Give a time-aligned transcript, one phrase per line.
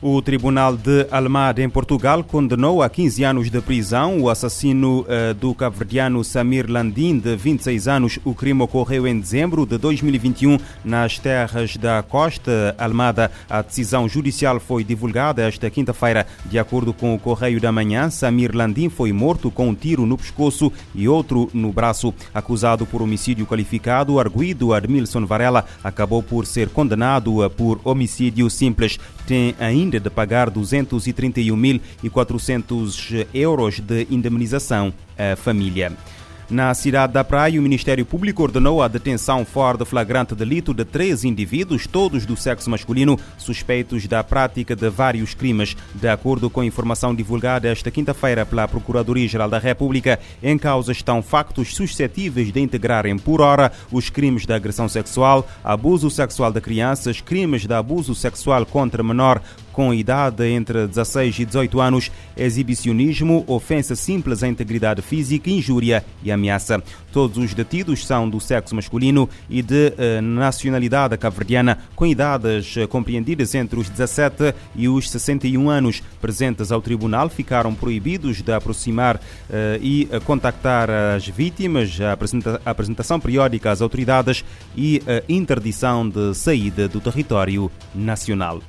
[0.00, 5.34] O Tribunal de Almada, em Portugal, condenou a 15 anos de prisão o assassino uh,
[5.34, 8.18] do cabo-verdiano Samir Landim, de 26 anos.
[8.24, 13.28] O crime ocorreu em dezembro de 2021 nas terras da Costa Almada.
[13.50, 16.28] A decisão judicial foi divulgada esta quinta-feira.
[16.46, 20.16] De acordo com o Correio da Manhã, Samir Landim foi morto com um tiro no
[20.16, 22.14] pescoço e outro no braço.
[22.32, 28.96] Acusado por homicídio qualificado, o arguído Admilson Varela acabou por ser condenado por homicídio simples.
[29.26, 35.94] Tem ainda ainda de pagar 231.400 euros de indemnização à família.
[36.50, 40.82] Na cidade da Praia, o Ministério Público ordenou a detenção fora de flagrante delito de
[40.82, 45.76] três indivíduos, todos do sexo masculino, suspeitos da prática de vários crimes.
[45.94, 51.22] De acordo com a informação divulgada esta quinta-feira pela Procuradoria-Geral da República, em causa estão
[51.22, 57.20] factos suscetíveis de integrarem por hora os crimes de agressão sexual, abuso sexual de crianças,
[57.20, 59.42] crimes de abuso sexual contra menor
[59.78, 66.32] com idade entre 16 e 18 anos, exibicionismo, ofensa simples à integridade física, injúria e
[66.38, 66.82] ameaça.
[67.12, 72.88] Todos os detidos são do sexo masculino e de uh, nacionalidade cabo-verdiana, com idades uh,
[72.88, 76.02] compreendidas entre os 17 e os 61 anos.
[76.20, 79.20] Presentes ao tribunal, ficaram proibidos de aproximar uh,
[79.82, 84.44] e contactar as vítimas, a, apresenta a apresentação periódica às autoridades
[84.76, 88.62] e interdição de saída do território nacional.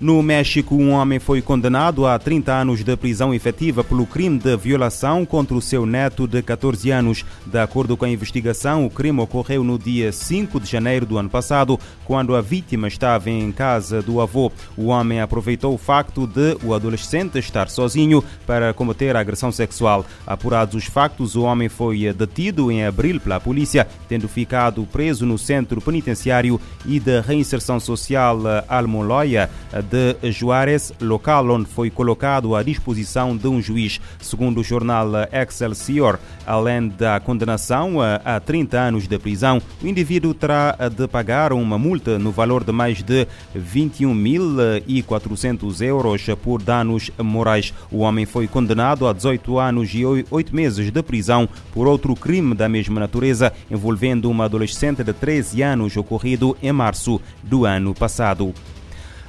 [0.00, 4.56] No México, um homem foi condenado a 30 anos de prisão efetiva pelo crime de
[4.56, 7.24] violação contra o seu neto de 14 anos.
[7.44, 11.28] De acordo com a investigação, o crime ocorreu no dia 5 de janeiro do ano
[11.28, 14.52] passado, quando a vítima estava em casa do avô.
[14.76, 20.06] O homem aproveitou o facto de o adolescente estar sozinho para cometer a agressão sexual.
[20.24, 25.36] Apurados os factos, o homem foi detido em abril pela polícia, tendo ficado preso no
[25.36, 28.38] centro penitenciário e de reinserção social
[28.68, 29.50] Almoloia
[29.90, 34.00] de Juárez, local onde foi colocado à disposição de um juiz.
[34.20, 40.76] Segundo o jornal Excelsior, além da condenação a 30 anos de prisão, o indivíduo terá
[40.94, 43.26] de pagar uma multa no valor de mais de
[43.56, 47.72] 21.400 euros por danos morais.
[47.90, 52.54] O homem foi condenado a 18 anos e 8 meses de prisão por outro crime
[52.54, 58.54] da mesma natureza, envolvendo uma adolescente de 13 anos ocorrido em março do ano passado.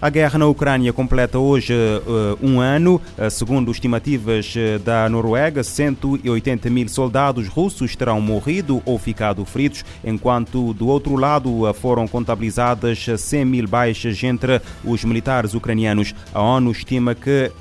[0.02, 3.02] A guerra na Ucrânia completa hoje uh, um ano.
[3.18, 9.84] Uh, segundo estimativas uh, da Noruega, 180 mil soldados russos terão morrido ou ficado feridos,
[10.02, 16.16] enquanto do outro lado foram contabilizadas 100 mil baixas entre os militares ucranianos.
[16.34, 17.52] A ONU estima que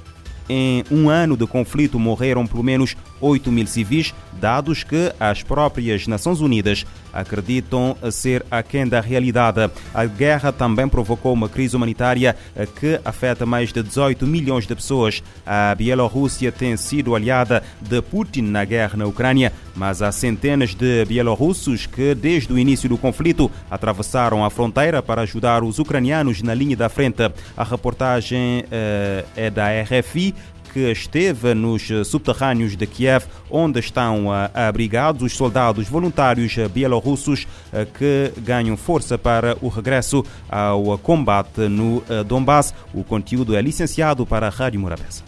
[0.48, 6.06] em um ano de conflito morreram pelo menos 8 mil civis, dados que as próprias
[6.06, 9.70] Nações Unidas acreditam ser aquém da realidade.
[9.92, 12.36] A guerra também provocou uma crise humanitária
[12.78, 15.22] que afeta mais de 18 milhões de pessoas.
[15.44, 21.04] A Bielorrússia tem sido aliada de Putin na guerra na Ucrânia, mas há centenas de
[21.06, 26.54] bielorrussos que, desde o início do conflito, atravessaram a fronteira para ajudar os ucranianos na
[26.54, 27.30] linha da frente.
[27.56, 30.34] A reportagem uh, é da RFI
[30.72, 37.46] que esteve nos subterrâneos de Kiev, onde estão abrigados os soldados voluntários bielorrussos
[37.98, 42.74] que ganham força para o regresso ao combate no Donbass.
[42.92, 45.22] O conteúdo é licenciado para a Rádio Morabeza.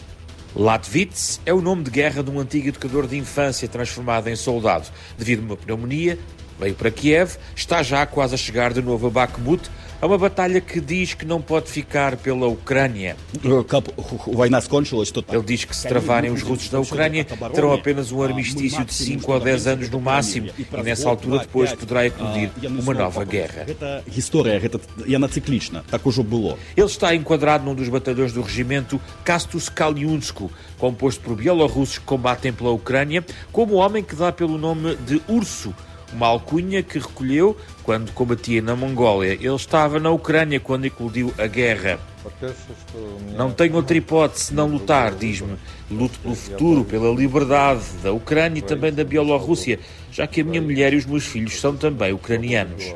[0.55, 4.89] Latvits é o nome de guerra de um antigo educador de infância transformado em soldado.
[5.17, 6.19] Devido a uma pneumonia,
[6.61, 10.61] veio para Kiev, está já quase a chegar de novo a Bakhmut, a uma batalha
[10.61, 13.17] que diz que não pode ficar pela Ucrânia.
[15.31, 19.31] Ele diz que se travarem os russos na Ucrânia, terão apenas um armistício de 5
[19.31, 23.67] ou 10 anos no máximo, e nessa altura depois poderá eclodir uma nova guerra.
[26.77, 32.53] Ele está enquadrado num dos batalhões do regimento Kastus Kaliunsko, composto por bielorrussos que combatem
[32.53, 35.75] pela Ucrânia, como o homem que dá pelo nome de Urso,
[36.13, 39.35] uma alcunha que recolheu quando combatia na Mongólia.
[39.35, 41.99] Ele estava na Ucrânia quando eclodiu a guerra.
[43.37, 45.57] Não tenho outra hipótese senão lutar, diz-me.
[45.91, 49.79] Luto pelo futuro, pela liberdade da Ucrânia e também da Bielorrússia,
[50.13, 52.95] já que a minha mulher e os meus filhos são também ucranianos.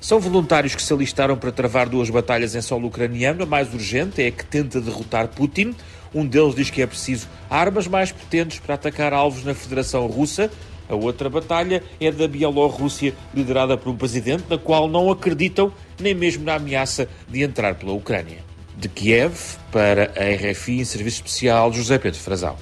[0.00, 3.44] São voluntários que se alistaram para travar duas batalhas em solo ucraniano.
[3.44, 5.74] A mais urgente é a que tenta derrotar Putin.
[6.14, 10.50] Um deles diz que é preciso armas mais potentes para atacar alvos na Federação Russa.
[10.88, 16.14] A outra batalha é da Bielorrússia, liderada por um presidente na qual não acreditam nem
[16.14, 18.38] mesmo na ameaça de entrar pela Ucrânia.
[18.76, 19.34] De Kiev
[19.70, 22.56] para a RFI em serviço especial José Pedro Frazão.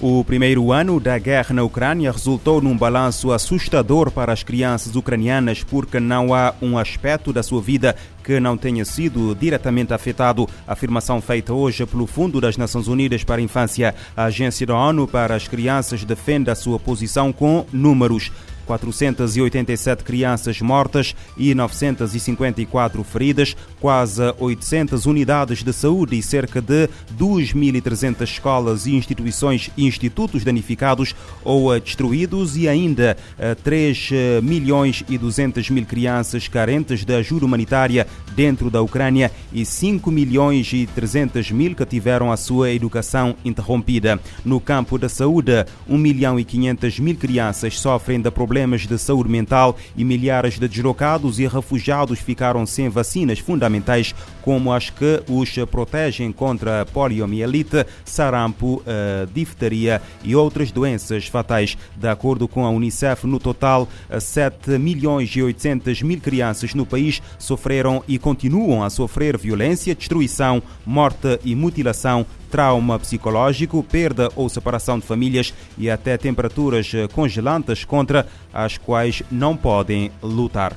[0.00, 5.62] O primeiro ano da guerra na Ucrânia resultou num balanço assustador para as crianças ucranianas
[5.62, 10.48] porque não há um aspecto da sua vida que não tenha sido diretamente afetado.
[10.66, 13.94] Afirmação feita hoje pelo Fundo das Nações Unidas para a Infância.
[14.16, 18.32] A Agência da ONU para as Crianças defende a sua posição com números.
[18.64, 26.88] 487 crianças mortas e 954 feridas, quase 800 unidades de saúde e cerca de
[27.18, 31.14] 2.300 escolas e instituições e institutos danificados
[31.44, 33.16] ou destruídos e ainda
[33.62, 39.30] 3 eh, eh, milhões e 200 mil crianças carentes de ajuda humanitária dentro da Ucrânia
[39.52, 44.18] e 5 milhões e 300 mil que tiveram a sua educação interrompida.
[44.44, 48.96] No campo da saúde, 1 milhão e 500 mil crianças sofrem de problemas problemas de
[48.98, 55.24] saúde mental e milhares de deslocados e refugiados ficaram sem vacinas fundamentais, como as que
[55.28, 61.76] os protegem contra poliomielite, sarampo, uh, difteria e outras doenças fatais.
[61.96, 63.88] De acordo com a Unicef, no total,
[64.20, 70.62] 7 milhões e 800 mil crianças no país sofreram e continuam a sofrer violência, destruição,
[70.86, 72.24] morte e mutilação
[72.54, 79.56] trauma psicológico, perda ou separação de famílias e até temperaturas congelantes contra as quais não
[79.56, 80.76] podem lutar.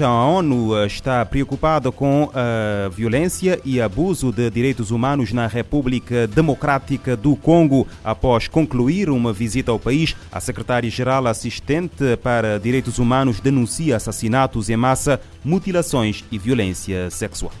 [0.00, 7.14] A ONU está preocupada com a violência e abuso de direitos humanos na República Democrática
[7.14, 7.86] do Congo.
[8.02, 14.78] Após concluir uma visita ao país, a secretária-geral assistente para direitos humanos denuncia assassinatos em
[14.78, 17.52] massa, mutilações e violência sexual.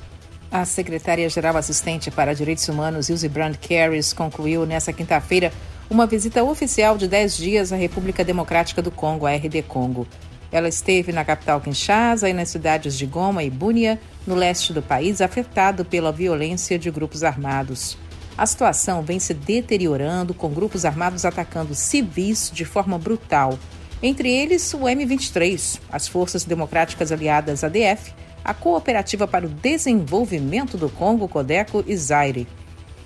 [0.50, 5.52] A secretária-geral assistente para Direitos Humanos, Ilse Brand Carries, concluiu nesta quinta-feira
[5.90, 10.06] uma visita oficial de 10 dias à República Democrática do Congo, a RD Congo.
[10.50, 14.80] Ela esteve na capital Kinshasa e nas cidades de Goma e Bunia, no leste do
[14.80, 17.98] país, afetado pela violência de grupos armados.
[18.36, 23.58] A situação vem se deteriorando, com grupos armados atacando civis de forma brutal.
[24.02, 28.14] Entre eles, o M23, as Forças Democráticas Aliadas ADF,
[28.48, 32.48] a Cooperativa para o Desenvolvimento do Congo, Codeco e Zaire.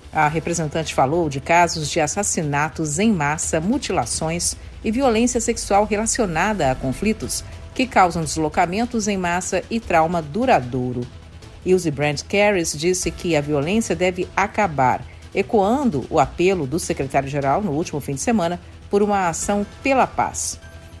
[0.09, 4.55] A representante falou de casos de assassinatos em massa, mutilações
[4.85, 7.43] e violência sexual relacionada a conflitos
[7.75, 11.05] que causam deslocamentos em massa e trauma duradouro.
[11.65, 15.05] Ilse Brandt Carris disse que a violência deve acabar,
[15.35, 20.57] ecoando o apelo do secretário-geral no último fim de semana por uma ação pela paz.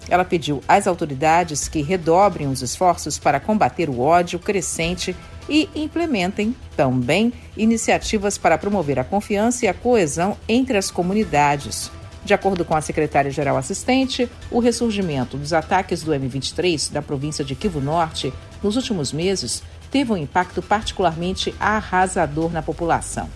[0.09, 5.15] Ela pediu às autoridades que redobrem os esforços para combater o ódio crescente
[5.49, 11.91] e implementem também iniciativas para promover a confiança e a coesão entre as comunidades.
[12.25, 17.53] De acordo com a secretária-geral assistente, o ressurgimento dos ataques do M23 da província de
[17.53, 19.61] Kivu Norte nos últimos meses
[19.91, 23.29] teve um impacto particularmente arrasador na população.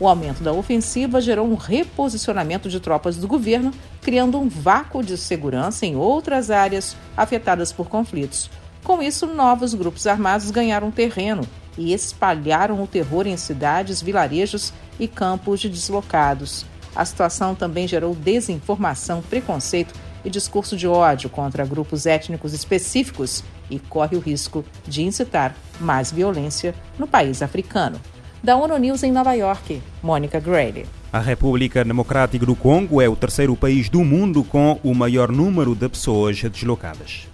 [0.00, 5.16] O aumento da ofensiva gerou um reposicionamento de tropas do governo, criando um vácuo de
[5.16, 8.50] segurança em outras áreas afetadas por conflitos.
[8.82, 11.46] Com isso, novos grupos armados ganharam terreno
[11.78, 16.66] e espalharam o terror em cidades, vilarejos e campos de deslocados.
[16.94, 19.94] A situação também gerou desinformação, preconceito
[20.24, 26.10] e discurso de ódio contra grupos étnicos específicos e corre o risco de incitar mais
[26.10, 28.00] violência no país africano
[28.44, 30.84] da ONU News em Nova York, Mônica Grady.
[31.10, 35.74] A República Democrática do Congo é o terceiro país do mundo com o maior número
[35.74, 37.26] de pessoas deslocadas.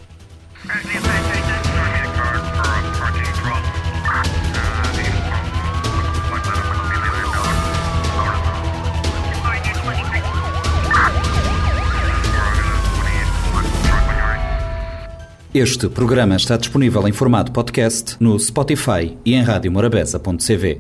[15.52, 20.78] Este programa está disponível em formato podcast no Spotify e em radiomorabeza.cv.